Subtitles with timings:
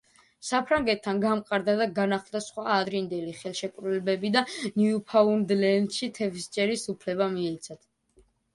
[0.45, 4.45] საფრანგეთთან გამყარდა და განახლდა სხვა ადრინდელი ხელშეკრულებები და
[4.81, 7.89] ნიუფაუნდლენდში თევზჭერის უფლება მიეცათ.